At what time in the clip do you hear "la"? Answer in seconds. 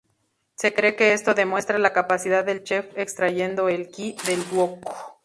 1.77-1.93